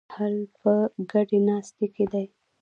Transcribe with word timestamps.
حل 0.15 0.37
په 0.59 0.73
ګډې 1.11 1.39
ناستې 1.47 1.85
کې 1.93 2.05
دی. 2.11 2.25